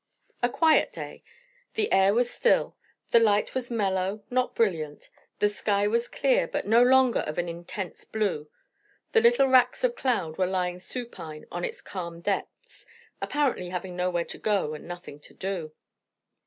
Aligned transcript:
A 0.41 0.49
quiet 0.49 0.91
day; 0.91 1.21
the 1.75 1.93
air 1.93 2.11
was 2.15 2.27
still; 2.31 2.75
the 3.11 3.19
light 3.19 3.53
was 3.53 3.69
mellow, 3.69 4.23
not 4.31 4.55
brilliant; 4.55 5.11
the 5.37 5.47
sky 5.47 5.85
was 5.87 6.07
clear, 6.07 6.47
but 6.47 6.65
no 6.65 6.81
longer 6.81 7.19
of 7.19 7.37
an 7.37 7.47
intense 7.47 8.03
blue; 8.03 8.49
the 9.11 9.21
little 9.21 9.45
racks 9.47 9.83
of 9.83 9.95
cloud 9.95 10.39
were 10.39 10.47
lying 10.47 10.79
supine 10.79 11.45
on 11.51 11.63
its 11.63 11.83
calm 11.83 12.19
depths, 12.19 12.87
apparently 13.21 13.69
having 13.69 13.95
nowhere 13.95 14.25
to 14.25 14.39
go 14.39 14.73
and 14.73 14.87
nothing 14.87 15.19
to 15.19 15.35
do. 15.35 15.71